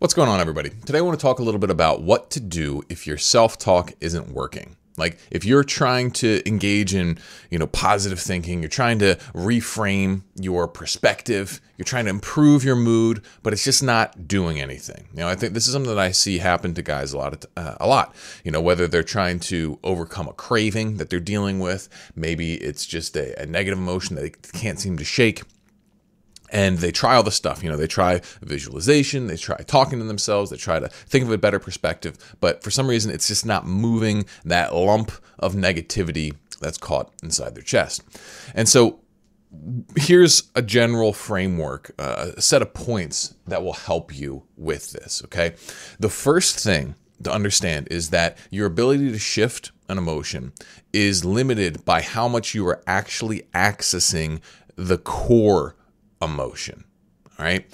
[0.00, 0.70] What's going on, everybody?
[0.70, 3.58] Today, I want to talk a little bit about what to do if your self
[3.58, 4.76] talk isn't working.
[4.96, 7.18] Like if you're trying to engage in,
[7.50, 12.76] you know, positive thinking, you're trying to reframe your perspective, you're trying to improve your
[12.76, 15.06] mood, but it's just not doing anything.
[15.12, 17.34] You know, I think this is something that I see happen to guys a lot,
[17.34, 18.14] of, uh, a lot.
[18.42, 22.86] You know, whether they're trying to overcome a craving that they're dealing with, maybe it's
[22.86, 25.42] just a, a negative emotion that they can't seem to shake
[26.50, 30.04] and they try all the stuff you know they try visualization they try talking to
[30.04, 33.46] themselves they try to think of a better perspective but for some reason it's just
[33.46, 38.02] not moving that lump of negativity that's caught inside their chest.
[38.54, 39.00] And so
[39.96, 45.22] here's a general framework uh, a set of points that will help you with this
[45.24, 45.54] okay?
[45.98, 46.94] The first thing
[47.24, 50.52] to understand is that your ability to shift an emotion
[50.92, 54.40] is limited by how much you are actually accessing
[54.76, 55.74] the core
[56.22, 56.84] emotion.
[57.38, 57.66] All right.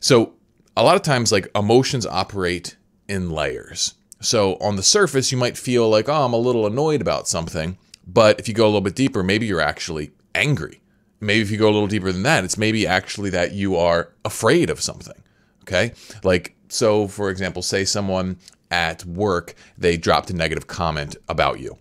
[0.00, 0.34] So
[0.76, 2.76] a lot of times, like emotions operate
[3.08, 3.94] in layers.
[4.20, 7.78] So on the surface, you might feel like, oh, I'm a little annoyed about something.
[8.06, 10.80] But if you go a little bit deeper, maybe you're actually angry.
[11.20, 14.12] Maybe if you go a little deeper than that, it's maybe actually that you are
[14.24, 15.22] afraid of something.
[15.62, 15.92] Okay.
[16.24, 18.38] Like, so for example, say someone
[18.70, 21.76] at work, they dropped a negative comment about you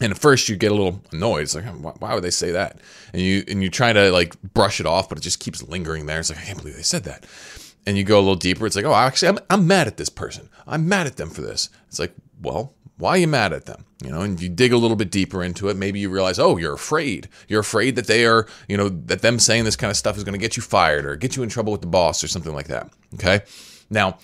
[0.00, 1.42] and at first you get a little annoyed.
[1.42, 2.80] It's like, why would they say that?
[3.12, 6.06] And you and you try to like brush it off, but it just keeps lingering
[6.06, 6.20] there.
[6.20, 7.26] It's like, I can't believe they said that.
[7.86, 8.66] And you go a little deeper.
[8.66, 10.50] It's like, oh, actually, I'm, I'm mad at this person.
[10.66, 11.70] I'm mad at them for this.
[11.88, 13.84] It's like, well, why are you mad at them?
[14.04, 15.76] You know, and you dig a little bit deeper into it.
[15.76, 17.28] Maybe you realize, oh, you're afraid.
[17.48, 20.24] You're afraid that they are, you know, that them saying this kind of stuff is
[20.24, 22.52] going to get you fired or get you in trouble with the boss or something
[22.52, 22.92] like that.
[23.14, 23.40] Okay.
[23.88, 24.18] Now,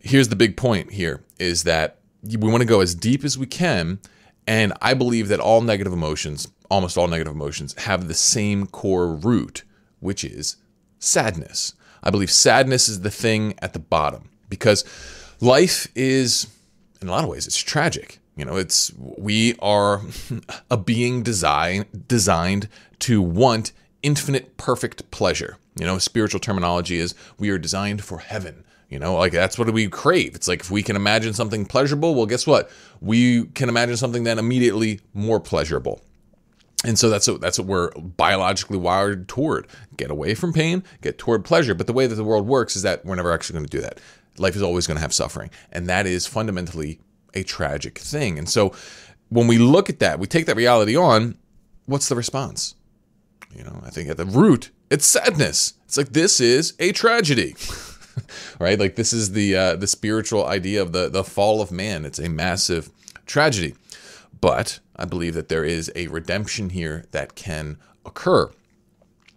[0.00, 3.46] here's the big point here is that we want to go as deep as we
[3.46, 3.98] can
[4.48, 9.14] and I believe that all negative emotions, almost all negative emotions, have the same core
[9.14, 9.62] root,
[10.00, 10.56] which is
[10.98, 11.74] sadness.
[12.02, 14.86] I believe sadness is the thing at the bottom because
[15.42, 16.46] life is,
[17.02, 18.20] in a lot of ways, it's tragic.
[18.36, 20.00] You know, it's we are
[20.70, 22.70] a being design, designed
[23.00, 23.72] to want
[24.02, 25.58] infinite perfect pleasure.
[25.78, 28.64] You know, spiritual terminology is we are designed for heaven.
[28.88, 30.34] You know, like that's what we crave.
[30.34, 32.70] It's like if we can imagine something pleasurable, well, guess what?
[33.00, 36.00] We can imagine something then immediately more pleasurable.
[36.84, 39.66] And so that's what, that's what we're biologically wired toward.
[39.96, 41.74] Get away from pain, get toward pleasure.
[41.74, 43.82] But the way that the world works is that we're never actually going to do
[43.82, 44.00] that.
[44.38, 45.50] Life is always going to have suffering.
[45.72, 47.00] And that is fundamentally
[47.34, 48.38] a tragic thing.
[48.38, 48.72] And so
[49.28, 51.36] when we look at that, we take that reality on,
[51.86, 52.74] what's the response?
[53.54, 55.74] You know, I think at the root, it's sadness.
[55.84, 57.56] It's like this is a tragedy.
[58.58, 58.78] right?
[58.78, 62.04] Like this is the uh, the spiritual idea of the the fall of man.
[62.04, 62.90] It's a massive
[63.26, 63.74] tragedy,
[64.40, 68.50] but I believe that there is a redemption here that can occur.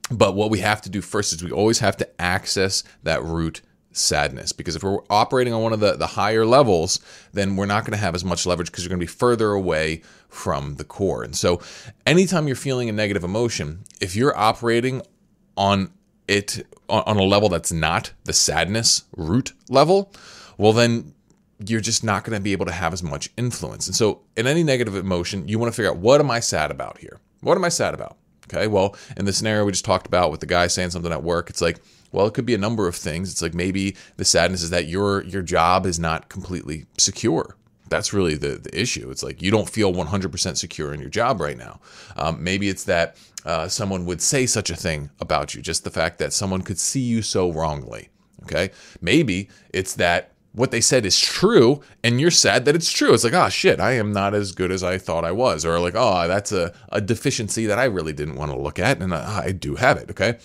[0.10, 3.62] But what we have to do first is we always have to access that root
[3.94, 7.00] sadness because if we're operating on one of the, the higher levels
[7.34, 9.52] then we're not going to have as much leverage because you're going to be further
[9.52, 11.60] away from the core and so
[12.06, 15.02] anytime you're feeling a negative emotion if you're operating
[15.58, 15.92] on
[16.28, 20.14] it on a level that's not the sadness root level,
[20.58, 21.14] well, then
[21.66, 23.88] you're just not going to be able to have as much influence.
[23.88, 26.72] And so, in any negative emotion, you want to figure out what am I sad
[26.72, 27.20] about here?
[27.42, 28.18] What am I sad about?
[28.52, 31.24] Okay, well, in the scenario we just talked about with the guy saying something at
[31.24, 31.80] work, it's like,
[32.12, 33.32] well, it could be a number of things.
[33.32, 37.56] It's like maybe the sadness is that your your job is not completely secure
[37.92, 39.12] that's really the, the issue.
[39.12, 41.80] It's like you don't feel 100% secure in your job right now.
[42.16, 45.92] Um, maybe it's that uh, someone would say such a thing about you, just the
[45.92, 48.10] fact that someone could see you so wrongly.
[48.44, 48.72] Okay.
[49.02, 53.14] Maybe it's that what they said is true and you're sad that it's true.
[53.14, 55.66] It's like, oh shit, I am not as good as I thought I was.
[55.66, 59.02] Or like, oh, that's a, a deficiency that I really didn't want to look at.
[59.02, 60.10] And I, I do have it.
[60.12, 60.40] Okay.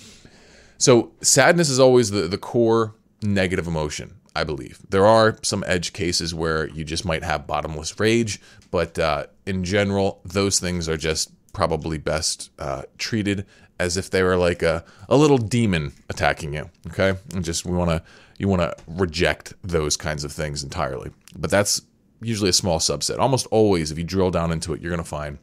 [0.78, 4.16] So sadness is always the, the core negative emotion.
[4.36, 4.78] I believe.
[4.90, 9.64] There are some edge cases where you just might have bottomless rage, but uh, in
[9.64, 13.46] general, those things are just probably best uh, treated
[13.78, 16.70] as if they were like a, a little demon attacking you.
[16.88, 18.02] Okay, and just we want to
[18.38, 21.10] you want to reject those kinds of things entirely.
[21.34, 21.80] But that's
[22.20, 23.18] usually a small subset.
[23.18, 25.38] Almost always, if you drill down into it, you're going to find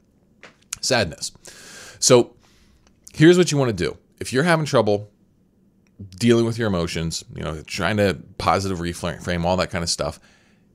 [0.82, 1.32] sadness.
[2.00, 2.36] So
[3.14, 3.98] here's what you want to do.
[4.20, 5.10] If you're having trouble
[6.18, 10.20] dealing with your emotions, you know, trying to positive reframe, all that kind of stuff.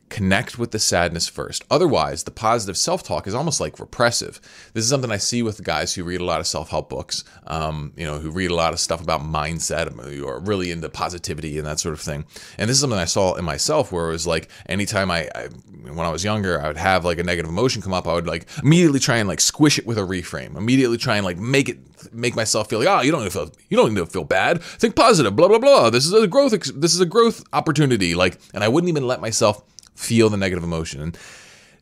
[0.08, 1.64] Connect with the sadness first.
[1.70, 4.40] Otherwise, the positive self talk is almost like repressive.
[4.72, 7.24] This is something I see with guys who read a lot of self help books,
[7.46, 10.88] um, you know, who read a lot of stuff about mindset, who are really into
[10.88, 12.24] positivity and that sort of thing.
[12.56, 15.48] And this is something I saw in myself where it was like anytime I, I
[15.82, 18.26] when I was younger, I would have like a negative emotion come up, I would
[18.26, 21.68] like immediately try and like squish it with a reframe, immediately try and like make
[21.68, 21.78] it
[22.12, 24.24] make myself feel like, oh, you don't need to feel, you don't need to feel
[24.24, 24.62] bad.
[24.62, 25.90] Think positive, blah blah blah.
[25.90, 28.14] This is a growth, this is a growth opportunity.
[28.14, 29.62] Like, and I wouldn't even let myself
[29.98, 31.00] feel the negative emotion.
[31.00, 31.18] And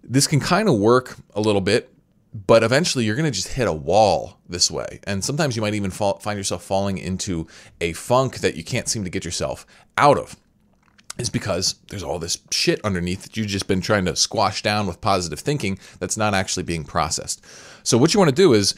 [0.02, 1.92] this can kind of work a little bit,
[2.34, 5.00] but eventually you're going to just hit a wall this way.
[5.04, 7.46] And sometimes you might even fall, find yourself falling into
[7.80, 9.66] a funk that you can't seem to get yourself
[9.98, 10.36] out of
[11.18, 14.86] is because there's all this shit underneath that you've just been trying to squash down
[14.86, 17.42] with positive thinking that's not actually being processed.
[17.82, 18.74] So, what you want to do is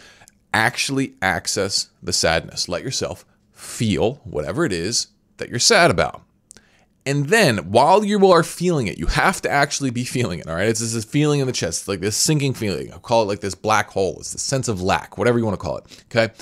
[0.55, 2.69] actually access the sadness.
[2.69, 5.09] Let yourself feel whatever it is
[5.39, 6.23] that you're sad about.
[7.09, 10.47] And then while you are feeling it, you have to actually be feeling it.
[10.47, 10.69] All right.
[10.69, 12.93] It's this feeling in the chest, like this sinking feeling.
[12.93, 14.17] I'll call it like this black hole.
[14.19, 16.05] It's the sense of lack, whatever you want to call it.
[16.15, 16.35] Okay.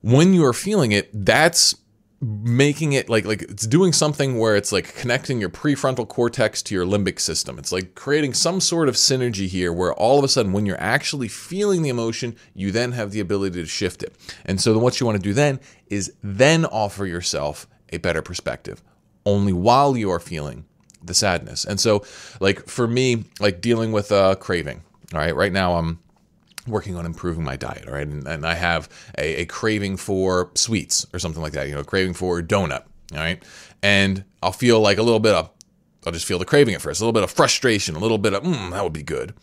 [0.00, 1.74] When you are feeling it, that's
[2.22, 6.74] making it like like it's doing something where it's like connecting your prefrontal cortex to
[6.74, 7.58] your limbic system.
[7.58, 10.80] It's like creating some sort of synergy here where all of a sudden when you're
[10.80, 14.16] actually feeling the emotion, you then have the ability to shift it.
[14.46, 18.82] And so what you want to do then is then offer yourself a better perspective
[19.26, 20.64] only while you are feeling
[21.02, 21.64] the sadness.
[21.64, 22.04] And so
[22.40, 24.82] like for me, like dealing with a uh, craving,
[25.12, 25.34] all right?
[25.34, 25.98] Right now I'm
[26.66, 28.06] working on improving my diet, all right?
[28.06, 28.88] And, and I have
[29.18, 32.84] a, a, craving for sweets or something like that, you know, craving for a donut,
[33.12, 33.42] all right?
[33.82, 35.50] And I'll feel like a little bit of,
[36.06, 38.32] I'll just feel the craving at first, a little bit of frustration, a little bit
[38.32, 39.34] of, mm, that would be good.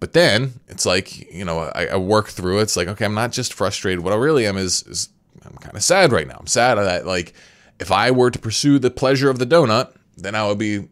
[0.00, 2.62] But then it's like, you know, I, I work through it.
[2.62, 4.00] It's like, okay, I'm not just frustrated.
[4.00, 5.08] What I really am is, is
[5.44, 6.36] I'm kind of sad right now.
[6.38, 7.34] I'm sad that, like,
[7.80, 10.88] if I were to pursue the pleasure of the donut, then I would be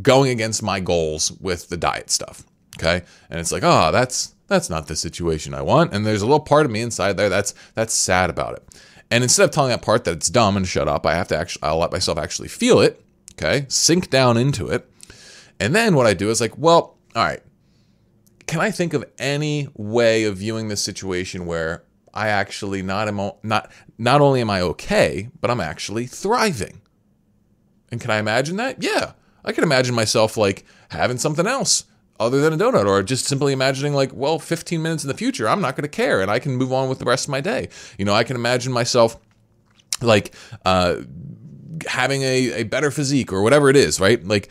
[0.00, 2.44] going against my goals with the diet stuff.
[2.78, 3.04] Okay.
[3.30, 5.92] And it's like, oh, that's, that's not the situation I want.
[5.92, 8.66] And there's a little part of me inside there that's that's sad about it.
[9.10, 11.36] And instead of telling that part that it's dumb and shut up, I have to
[11.36, 13.02] actually I'll let myself actually feel it,
[13.32, 13.66] okay?
[13.68, 14.88] Sink down into it.
[15.60, 17.42] And then what I do is like, well, all right.
[18.46, 23.32] Can I think of any way of viewing this situation where I actually not am
[23.42, 26.82] not not only am I okay, but I'm actually thriving?
[27.90, 28.82] And can I imagine that?
[28.82, 29.12] Yeah.
[29.44, 31.84] I can imagine myself like having something else
[32.20, 35.48] other than a donut or just simply imagining like well 15 minutes in the future
[35.48, 37.40] i'm not going to care and i can move on with the rest of my
[37.40, 37.68] day
[37.98, 39.16] you know i can imagine myself
[40.00, 40.34] like
[40.64, 40.96] uh,
[41.88, 44.48] having a, a better physique or whatever it is right like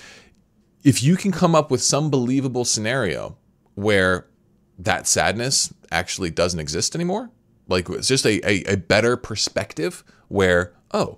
[0.83, 3.37] if you can come up with some believable scenario
[3.75, 4.27] where
[4.77, 7.29] that sadness actually doesn't exist anymore
[7.71, 11.17] like it's just a, a, a better perspective where oh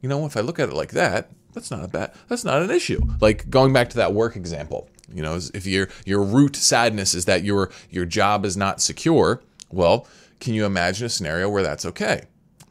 [0.00, 2.62] you know if i look at it like that that's not a bad that's not
[2.62, 6.56] an issue like going back to that work example you know, if your your root
[6.56, 10.06] sadness is that your your job is not secure, well,
[10.38, 12.22] can you imagine a scenario where that's okay?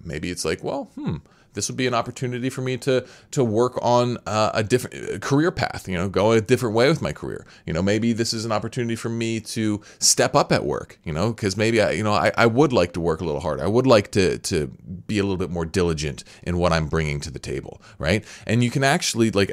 [0.03, 1.17] Maybe it's like, well, hmm,
[1.59, 5.51] this would be an opportunity for me to to work on uh, a different career
[5.51, 7.45] path you know go a different way with my career.
[7.65, 11.11] You know maybe this is an opportunity for me to step up at work you
[11.11, 13.61] know because maybe i you know I, I would like to work a little harder.
[13.61, 14.67] I would like to to
[15.05, 18.23] be a little bit more diligent in what i'm bringing to the table right?
[18.47, 19.51] And you can actually like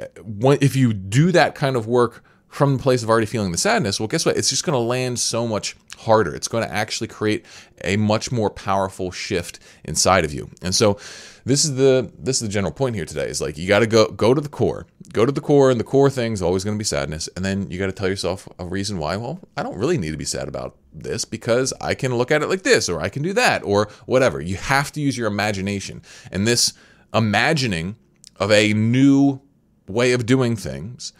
[0.60, 4.00] if you do that kind of work from the place of already feeling the sadness,
[4.00, 4.36] well, guess what?
[4.36, 6.34] It's just going to land so much harder.
[6.34, 7.44] It's going to actually create
[7.84, 10.50] a much more powerful shift inside of you.
[10.62, 10.98] And so
[11.44, 13.86] this is the this is the general point here today is like you got to
[13.86, 14.86] go go to the core.
[15.12, 17.44] Go to the core and the core thing is always going to be sadness and
[17.44, 20.16] then you got to tell yourself a reason why, well, I don't really need to
[20.16, 23.22] be sad about this because I can look at it like this or I can
[23.22, 24.40] do that or whatever.
[24.40, 26.02] You have to use your imagination.
[26.30, 26.72] And this
[27.14, 27.96] imagining
[28.38, 29.40] of a new
[29.88, 31.12] way of doing things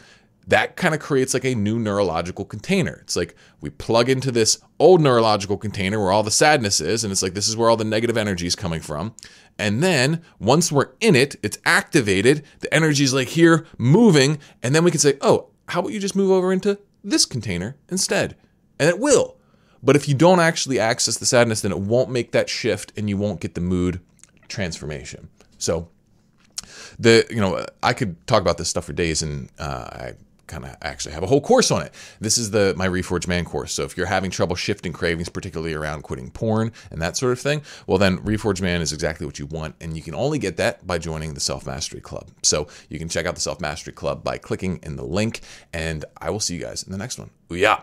[0.48, 2.98] that kind of creates like a new neurological container.
[3.02, 7.10] It's like we plug into this old neurological container where all the sadness is, and
[7.10, 9.14] it's like this is where all the negative energy is coming from.
[9.58, 14.74] And then once we're in it, it's activated, the energy is like here moving, and
[14.74, 18.36] then we can say, oh, how about you just move over into this container instead?
[18.78, 19.36] And it will.
[19.82, 23.08] But if you don't actually access the sadness, then it won't make that shift and
[23.08, 24.00] you won't get the mood
[24.48, 25.28] transformation.
[25.58, 25.88] So,
[26.98, 30.12] the you know I could talk about this stuff for days, and uh, I
[30.46, 31.92] kind of actually have a whole course on it.
[32.20, 33.72] This is the my Reforged Man course.
[33.72, 37.40] So if you're having trouble shifting cravings, particularly around quitting porn and that sort of
[37.40, 40.56] thing, well then Reforged Man is exactly what you want, and you can only get
[40.56, 42.28] that by joining the Self Mastery Club.
[42.42, 45.40] So you can check out the Self Mastery Club by clicking in the link,
[45.72, 47.30] and I will see you guys in the next one.
[47.52, 47.80] Ooh, yeah.